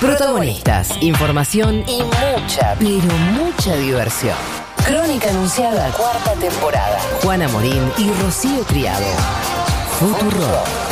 [0.00, 4.36] Protagonistas, información y mucha, pero mucha diversión.
[4.86, 7.00] Crónica anunciada, cuarta temporada.
[7.20, 9.04] Juana Morín y Rocío Criado.
[9.98, 10.87] Futuro.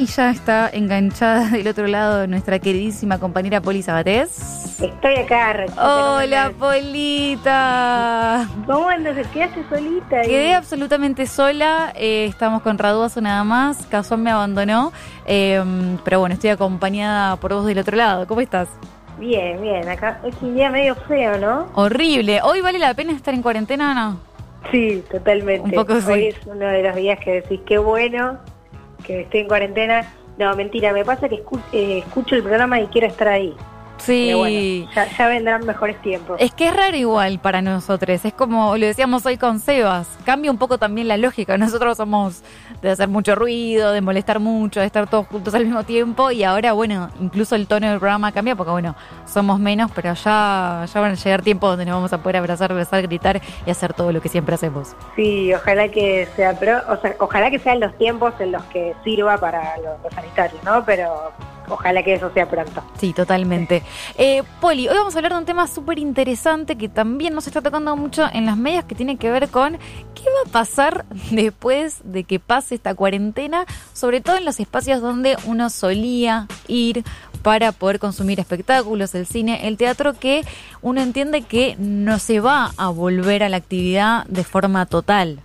[0.00, 4.80] Si ya está enganchada del otro lado nuestra queridísima compañera Poli Sabatés.
[4.80, 6.52] Estoy acá, Rachita, ¿cómo Hola?
[6.58, 8.48] Polita.
[8.64, 9.26] ¿Cómo andas?
[9.26, 10.20] ¿Quedaste solita?
[10.20, 10.28] ahí?
[10.28, 14.90] Quedé absolutamente sola, eh, estamos con Raduazo nada más, Cazón me abandonó,
[15.26, 15.62] eh,
[16.02, 18.26] pero bueno, estoy acompañada por vos del otro lado.
[18.26, 18.70] ¿Cómo estás?
[19.18, 19.86] Bien, bien.
[19.86, 21.66] Acá es un día medio feo, ¿no?
[21.74, 22.40] Horrible.
[22.42, 24.20] ¿Hoy vale la pena estar en cuarentena o no?
[24.70, 25.68] Sí, totalmente.
[25.68, 26.10] Un poco sí.
[26.10, 28.38] Hoy es uno de los días que decís, qué bueno
[29.10, 30.14] que estoy en cuarentena.
[30.38, 33.54] No, mentira, me pasa que escu- eh, escucho el programa y quiero estar ahí.
[34.00, 34.24] Sí.
[34.26, 36.36] Pero bueno, ya, ya vendrán mejores tiempos.
[36.40, 40.50] Es que es raro igual para nosotros, es como lo decíamos hoy con Sebas, cambia
[40.50, 42.42] un poco también la lógica, nosotros somos
[42.82, 46.44] de hacer mucho ruido, de molestar mucho, de estar todos juntos al mismo tiempo y
[46.44, 48.94] ahora bueno, incluso el tono del programa cambia porque bueno,
[49.26, 52.72] somos menos, pero ya, ya van a llegar tiempos donde nos vamos a poder abrazar,
[52.74, 54.94] besar, gritar y hacer todo lo que siempre hacemos.
[55.16, 58.94] Sí, ojalá que sea, pero, o sea, ojalá que sean los tiempos en los que
[59.04, 60.84] sirva para los, los sanitarios, ¿no?
[60.84, 61.32] Pero
[61.70, 62.82] ojalá que eso sea pronto.
[62.98, 63.82] Sí, totalmente.
[64.18, 67.62] Eh, Poli, hoy vamos a hablar de un tema súper interesante que también nos está
[67.62, 69.78] tocando mucho en las medias, que tiene que ver con
[70.14, 75.00] qué va a pasar después de que pase esta cuarentena, sobre todo en los espacios
[75.00, 77.04] donde uno solía ir
[77.42, 80.42] para poder consumir espectáculos, el cine, el teatro, que
[80.82, 85.40] uno entiende que no se va a volver a la actividad de forma total.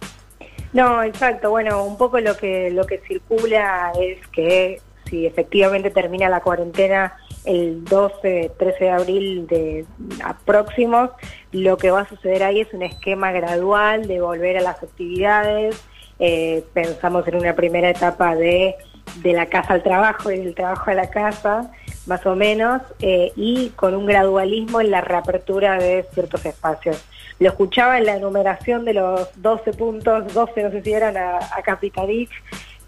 [0.73, 1.51] No, exacto.
[1.51, 7.17] Bueno, un poco lo que lo que circula es que si efectivamente termina la cuarentena
[7.45, 9.85] el 12, 13 de abril de
[10.23, 11.11] a próximos,
[11.51, 15.83] lo que va a suceder ahí es un esquema gradual de volver a las actividades.
[16.17, 18.75] Eh, pensamos en una primera etapa de
[19.17, 21.71] de la casa al trabajo y del trabajo a la casa,
[22.05, 27.03] más o menos, eh, y con un gradualismo en la reapertura de ciertos espacios.
[27.39, 31.37] Lo escuchaba en la enumeración de los 12 puntos, 12 no sé si eran a,
[31.37, 31.61] a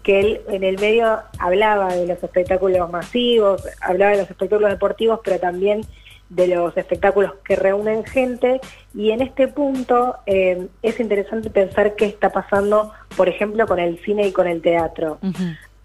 [0.08, 5.20] que él en el medio hablaba de los espectáculos masivos, hablaba de los espectáculos deportivos,
[5.22, 5.82] pero también
[6.30, 8.58] de los espectáculos que reúnen gente
[8.94, 14.02] y en este punto eh, es interesante pensar qué está pasando, por ejemplo, con el
[14.02, 15.18] cine y con el teatro.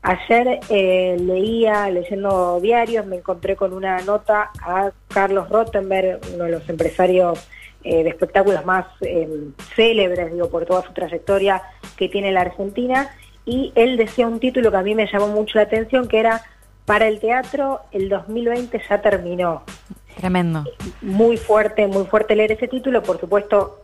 [0.03, 6.51] Ayer eh, leía, leyendo diarios, me encontré con una nota a Carlos Rottenberg, uno de
[6.51, 7.45] los empresarios
[7.85, 9.27] eh, de espectáculos más eh,
[9.75, 11.61] célebres, digo, por toda su trayectoria
[11.97, 13.09] que tiene la Argentina,
[13.45, 16.41] y él decía un título que a mí me llamó mucho la atención, que era,
[16.85, 19.63] para el teatro, el 2020 ya terminó.
[20.17, 20.63] Tremendo.
[21.01, 23.83] Muy fuerte, muy fuerte leer ese título, por supuesto,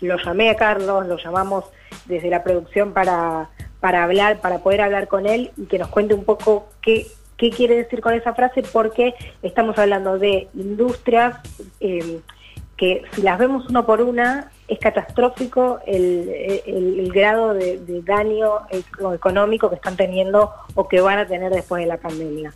[0.00, 1.64] lo llamé a Carlos, lo llamamos
[2.06, 3.50] desde la producción para,
[3.80, 7.06] para hablar, para poder hablar con él y que nos cuente un poco qué,
[7.36, 11.36] qué quiere decir con esa frase, porque estamos hablando de industrias
[11.80, 12.20] eh,
[12.76, 19.12] que si las vemos uno por una, es catastrófico el, el- grado de, daño eco-
[19.14, 22.52] económico que están teniendo o que van a tener después de la pandemia.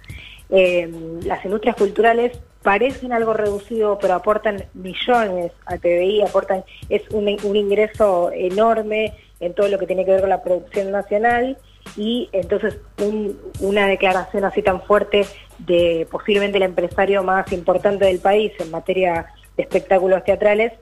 [0.51, 0.91] Eh,
[1.25, 7.57] las industrias culturales parecen algo reducido, pero aportan millones al PBI, aportan, es un, un
[7.57, 11.59] ingreso enorme en todo lo que tiene que ver con la producción nacional
[11.97, 15.27] y entonces un- una declaración así tan fuerte
[15.59, 19.27] de posiblemente el empresario más importante del país en materia
[19.57, 20.73] de espectáculos teatrales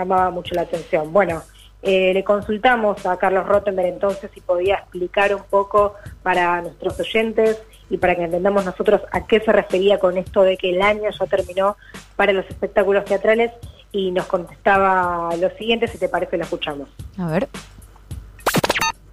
[0.00, 1.12] llamaba mucho la atención.
[1.12, 1.42] Bueno,
[1.82, 7.58] eh, le consultamos a Carlos Rottenberg entonces si podía explicar un poco para nuestros oyentes
[7.90, 11.10] y para que entendamos nosotros a qué se refería con esto de que el año
[11.10, 11.76] ya terminó
[12.16, 13.52] para los espectáculos teatrales
[13.92, 16.88] y nos contestaba lo siguiente, si te parece lo escuchamos.
[17.18, 17.48] A ver.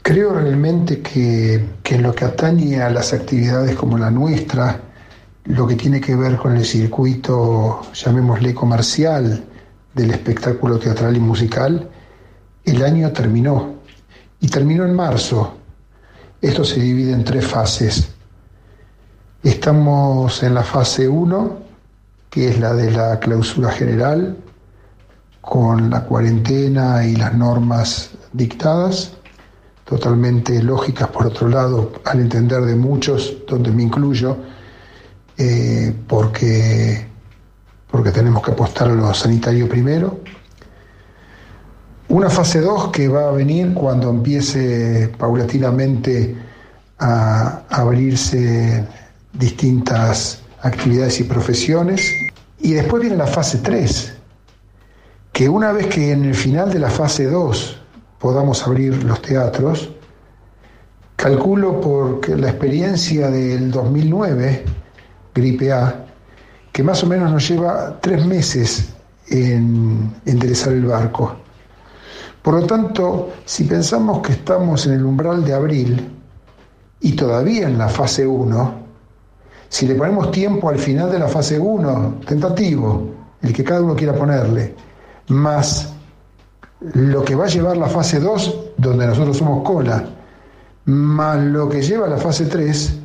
[0.02, 4.82] Creo realmente que, que en lo que atañe a las actividades como la nuestra,
[5.46, 9.44] lo que tiene que ver con el circuito, llamémosle comercial,
[9.94, 11.90] del espectáculo teatral y musical,
[12.66, 13.76] el año terminó.
[14.40, 15.56] Y terminó en marzo.
[16.42, 18.10] Esto se divide en tres fases.
[19.42, 21.58] Estamos en la fase 1,
[22.30, 24.38] que es la de la clausura general,
[25.42, 29.14] con la cuarentena y las normas dictadas
[29.86, 34.38] totalmente lógicas por otro lado, al entender de muchos, donde me incluyo,
[35.38, 37.08] eh, porque,
[37.94, 40.20] porque tenemos que apostar a lo sanitario primero.
[42.10, 46.36] Una fase 2 que va a venir cuando empiece paulatinamente
[46.98, 48.84] a abrirse
[49.34, 52.02] distintas actividades y profesiones.
[52.62, 54.14] Y después viene la fase 3,
[55.32, 57.80] que una vez que en el final de la fase 2
[58.18, 59.92] podamos abrir los teatros,
[61.16, 64.66] calculo porque la experiencia del 2009
[65.36, 66.08] gripe A,
[66.74, 68.90] que más o menos nos lleva tres meses
[69.30, 71.36] en enderezar el barco.
[72.42, 76.12] Por lo tanto, si pensamos que estamos en el umbral de abril
[77.00, 78.74] y todavía en la fase 1,
[79.70, 83.08] si le ponemos tiempo al final de la fase 1, tentativo,
[83.44, 84.74] el que cada uno quiera ponerle,
[85.28, 85.94] más
[86.82, 90.04] lo que va a llevar la fase 2, donde nosotros somos cola,
[90.86, 92.98] más lo que lleva la fase 3,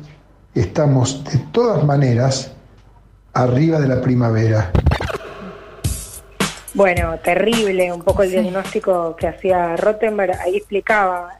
[0.55, 2.51] estamos de todas maneras
[3.43, 4.71] arriba de la primavera.
[6.73, 10.39] Bueno, terrible un poco el diagnóstico que hacía Rottenberg.
[10.39, 11.39] Ahí explicaba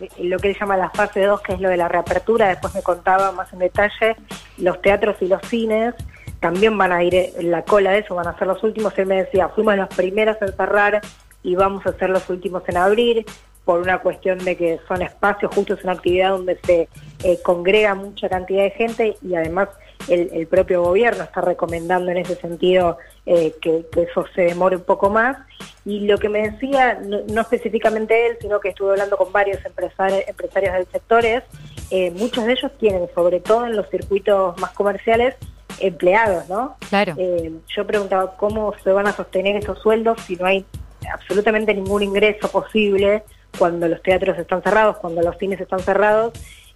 [0.00, 2.48] eh, lo que él llama la fase 2, que es lo de la reapertura.
[2.48, 4.16] Después me contaba más en detalle
[4.58, 5.94] los teatros y los cines.
[6.40, 8.98] También van a ir en la cola de eso, van a ser los últimos.
[8.98, 11.00] Él me decía, fuimos los primeros en cerrar
[11.42, 13.24] y vamos a ser los últimos en abrir
[13.64, 16.88] por una cuestión de que son espacios, justo es una actividad donde se
[17.22, 19.68] eh, congrega mucha cantidad de gente y además
[20.08, 25.10] el, propio gobierno está recomendando en ese sentido eh, que, eso se demore un poco
[25.10, 25.36] más.
[25.84, 30.22] Y lo que me decía, no, específicamente él, sino que estuve hablando con varios empresarios,
[30.26, 31.42] empresarios del sector, es
[31.90, 35.36] eh, muchos de ellos tienen, sobre todo en los circuitos más comerciales,
[35.80, 36.76] empleados, ¿no?
[36.88, 37.14] Claro.
[37.16, 40.64] Eh, yo preguntaba cómo se van a sostener esos sueldos si no hay
[41.12, 43.22] absolutamente ningún ingreso posible
[43.58, 46.32] cuando los teatros están cerrados, cuando los cines están cerrados.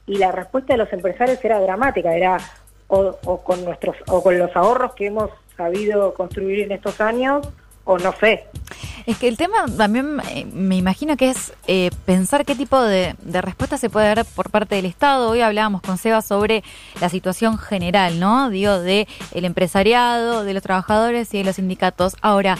[0.07, 2.39] Y la respuesta de los empresarios era dramática, era
[2.89, 7.47] o, con nuestros o con los ahorros que hemos sabido construir en estos años
[7.85, 8.47] o no sé.
[9.07, 13.15] Es que el tema también eh, me imagino que es eh, pensar qué tipo de,
[13.25, 15.31] respuesta se puede dar por parte del Estado.
[15.31, 16.65] Hoy hablábamos con Seba sobre
[17.01, 18.49] la situación general, ¿no?
[18.49, 22.17] Digo, de el empresariado, de los trabajadores y de los sindicatos.
[22.23, 22.57] Ahora,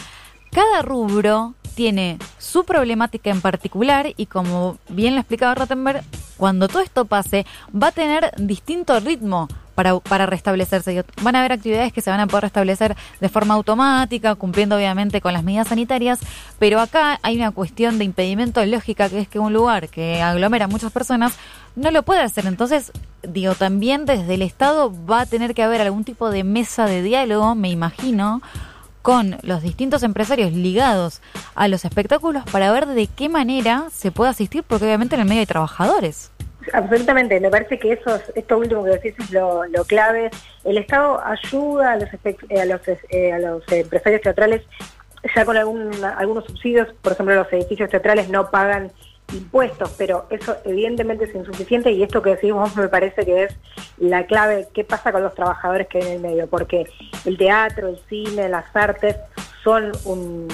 [0.51, 6.05] cada rubro tiene su problemática en particular y como bien lo explicaba Rottenberg,
[6.37, 11.05] cuando todo esto pase va a tener distinto ritmo para, para restablecerse.
[11.23, 15.21] Van a haber actividades que se van a poder restablecer de forma automática, cumpliendo obviamente
[15.21, 16.21] con las medidas sanitarias,
[16.59, 20.67] pero acá hay una cuestión de impedimento lógica, que es que un lugar que aglomera
[20.67, 21.35] a muchas personas
[21.77, 22.47] no lo puede hacer.
[22.47, 22.93] Entonces,
[23.23, 27.03] digo, también desde el Estado va a tener que haber algún tipo de mesa de
[27.03, 28.41] diálogo, me imagino,
[29.03, 31.21] con los distintos empresarios ligados
[31.55, 35.29] a los espectáculos para ver de qué manera se puede asistir, porque obviamente en el
[35.29, 36.31] medio hay trabajadores.
[36.73, 40.31] Absolutamente, me parece que eso, esto último que decís es lo, clave.
[40.65, 42.81] El Estado ayuda a los, eh, a los,
[43.11, 44.63] eh, a los empresarios teatrales
[45.35, 48.93] ya con algunos subsidios, por ejemplo los edificios teatrales no pagan
[49.33, 53.57] impuestos, pero eso evidentemente es insuficiente y esto que decimos me parece que es
[53.97, 56.87] la clave, qué pasa con los trabajadores que hay en el medio, porque
[57.25, 59.17] el teatro, el cine, las artes
[59.63, 60.47] son un,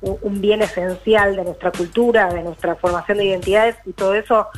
[0.00, 4.48] un bien esencial de nuestra cultura, de nuestra formación de identidades y todo eso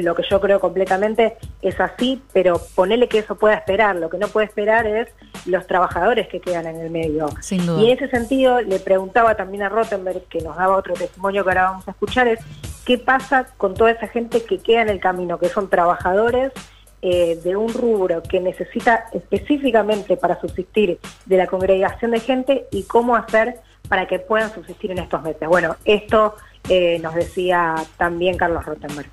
[0.00, 3.96] lo que yo creo completamente es así, pero ponele que eso pueda esperar.
[3.96, 5.08] Lo que no puede esperar es
[5.46, 7.28] los trabajadores que quedan en el medio.
[7.50, 11.50] Y en ese sentido le preguntaba también a Rottenberg, que nos daba otro testimonio que
[11.50, 12.40] ahora vamos a escuchar, es
[12.84, 16.52] qué pasa con toda esa gente que queda en el camino, que son trabajadores
[17.00, 22.82] eh, de un rubro que necesita específicamente para subsistir de la congregación de gente y
[22.82, 25.48] cómo hacer para que puedan subsistir en estos meses.
[25.48, 26.34] Bueno, esto
[26.68, 29.08] eh, nos decía también Carlos Rottenberg.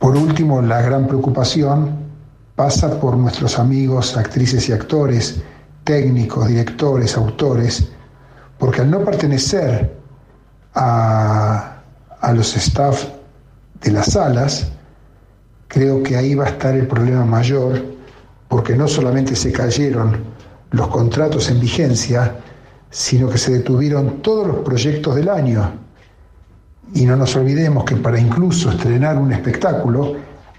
[0.00, 1.90] Por último, la gran preocupación
[2.56, 5.42] pasa por nuestros amigos, actrices y actores,
[5.84, 7.86] técnicos, directores, autores,
[8.58, 9.94] porque al no pertenecer
[10.74, 11.82] a,
[12.32, 13.04] los staff
[13.82, 14.72] de las salas,
[15.68, 17.84] creo que ahí va a estar el problema mayor,
[18.48, 20.24] porque no solamente se cayeron
[20.70, 22.36] los contratos en vigencia,
[22.88, 25.89] sino que se detuvieron todos los proyectos del año.
[26.94, 30.16] Y no nos olvidemos que para incluso estrenar un espectáculo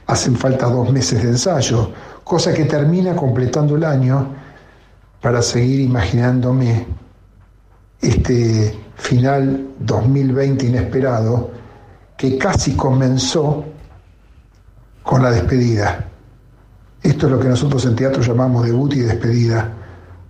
[0.07, 1.91] hacen falta dos meses de ensayo,
[2.23, 4.27] cosa que termina completando el año
[5.21, 6.87] para seguir imaginándome
[8.01, 11.51] este final 2020 inesperado
[12.17, 13.65] que casi comenzó
[15.03, 16.07] con la despedida.
[17.01, 19.71] Esto es lo que nosotros en teatro llamamos debut y despedida,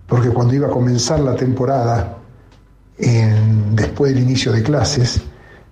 [0.08, 2.18] porque cuando iba a comenzar la temporada,
[2.98, 5.22] después del inicio de clases,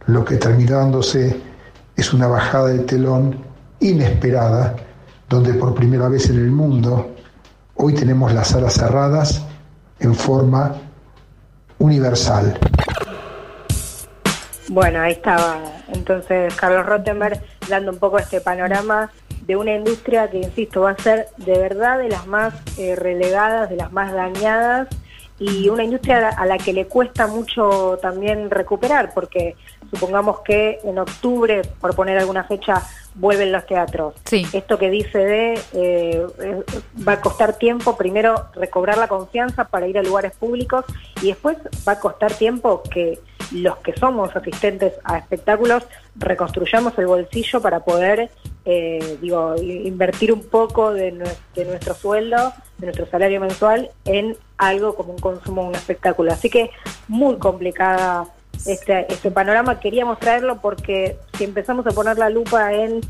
[0.10, 1.40] lo que terminó dándose
[1.96, 3.38] es una bajada del telón
[3.80, 4.76] inesperada,
[5.30, 7.16] donde por primera vez en el mundo
[7.76, 9.46] hoy tenemos las salas cerradas
[10.00, 10.76] en forma
[11.78, 12.58] universal.
[14.70, 15.58] Bueno, ahí estaba
[15.94, 19.12] entonces Carlos Rottenberg dando un poco este panorama
[19.46, 23.70] de una industria que, insisto, va a ser de verdad de las más eh, relegadas,
[23.70, 24.88] de las más dañadas
[25.40, 29.56] y una industria a la que le cuesta mucho también recuperar, porque
[29.90, 32.84] supongamos que en octubre, por poner alguna fecha,
[33.16, 34.16] vuelven los teatros.
[34.26, 34.46] Sí.
[34.54, 36.26] Esto que dice de eh,
[37.08, 40.86] va a costar tiempo primero recobrar la confianza para ir a lugares públicos
[41.22, 43.20] y después va a costar tiempo que
[43.52, 45.84] los que somos asistentes a espectáculos
[46.16, 48.30] reconstruyamos el bolsillo para poder
[48.66, 51.12] eh, digo invertir un poco de,
[51.56, 56.32] de nuestro sueldo, de nuestro salario mensual en algo como un consumo un espectáculo.
[56.32, 56.70] Así que
[57.08, 58.28] muy complicada
[58.68, 59.80] este, este panorama.
[59.80, 63.02] Queríamos traerlo porque si empezamos a poner la lupa en,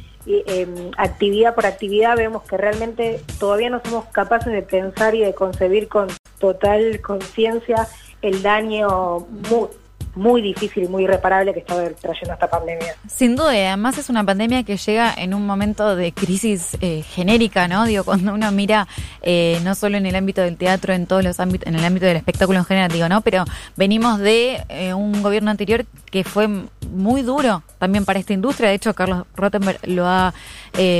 [0.98, 5.88] actividad por actividad, vemos que realmente todavía no somos capaces de pensar y de concebir
[5.88, 7.88] con total conciencia
[8.22, 9.70] el daño muy,
[10.20, 12.96] muy difícil y muy irreparable que está trayendo esta pandemia.
[13.08, 17.68] Sin duda, además es una pandemia que llega en un momento de crisis eh, genérica,
[17.68, 17.86] ¿no?
[17.86, 18.88] Digo, cuando uno mira
[19.22, 22.06] eh, no solo en el ámbito del teatro, en todos los ámbitos, en el ámbito
[22.06, 23.22] del espectáculo en general, digo, ¿no?
[23.22, 23.46] Pero
[23.78, 26.48] venimos de eh, un gobierno anterior que fue
[26.92, 28.70] muy duro también para esta industria.
[28.70, 30.34] De hecho, Carlos Rottenberg lo ha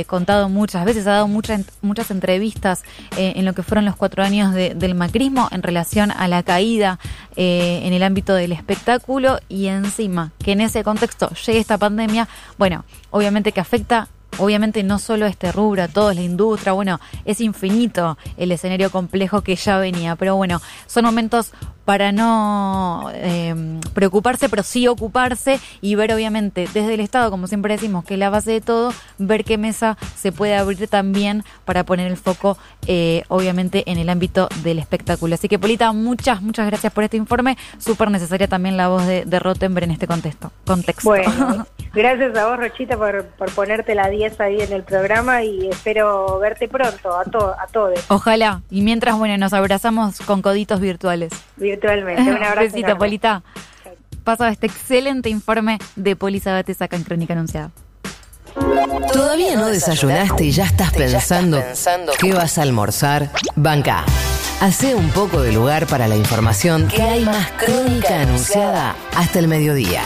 [0.06, 2.82] contado muchas veces, ha dado muchas muchas entrevistas
[3.16, 6.98] en lo que fueron los cuatro años del macrismo en relación a la caída
[7.36, 12.28] en el ámbito del espectáculo y encima que en ese contexto llegue esta pandemia,
[12.58, 14.08] bueno, obviamente que afecta
[14.40, 19.56] obviamente no solo este rubro, toda la industria, bueno, es infinito el escenario complejo que
[19.56, 21.52] ya venía, pero bueno, son momentos
[21.90, 23.52] para no eh,
[23.94, 28.20] preocuparse, pero sí ocuparse y ver obviamente desde el Estado, como siempre decimos, que es
[28.20, 32.56] la base de todo, ver qué mesa se puede abrir también para poner el foco,
[32.86, 35.34] eh, obviamente, en el ámbito del espectáculo.
[35.34, 37.56] Así que, Polita, muchas, muchas gracias por este informe.
[37.78, 40.52] Súper necesaria también la voz de, de Rottenberg en este contexto.
[40.64, 41.08] contexto.
[41.08, 45.68] Bueno, gracias a vos, Rochita, por, por ponerte la 10 ahí en el programa y
[45.68, 47.98] espero verte pronto a, a todos.
[48.08, 48.62] Ojalá.
[48.70, 51.32] Y mientras, bueno, nos abrazamos con coditos virtuales.
[51.56, 52.22] Virtualmente.
[52.22, 52.60] Un abrazo.
[52.60, 53.42] Besito, Polita.
[54.24, 57.70] Paso este excelente informe de Poli Sabates acá en Crónica Anunciada.
[59.12, 61.62] ¿Todavía no desayunaste y ya estás pensando
[62.18, 63.30] qué vas a almorzar?
[63.56, 64.04] Banca.
[64.60, 69.48] Hace un poco de lugar para la información que hay más crónica anunciada hasta el
[69.48, 70.02] mediodía.